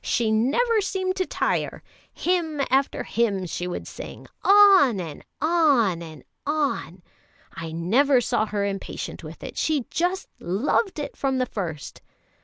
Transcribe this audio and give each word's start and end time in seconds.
"She 0.03 0.31
never 0.31 0.81
seemed 0.81 1.15
to 1.17 1.27
tire; 1.27 1.83
hymn 2.11 2.59
after 2.71 3.03
hymn 3.03 3.45
she 3.45 3.67
would 3.67 3.87
sing, 3.87 4.25
on 4.43 4.99
and 4.99 5.23
on 5.39 6.01
and 6.01 6.23
on. 6.43 7.03
I 7.53 7.71
never 7.71 8.19
saw 8.19 8.47
her 8.47 8.65
impatient 8.65 9.23
with 9.23 9.43
it; 9.43 9.59
she 9.59 9.85
just 9.91 10.27
loved 10.39 10.97
it 10.97 11.15
from 11.15 11.37
the 11.37 11.45
first." 11.45 12.01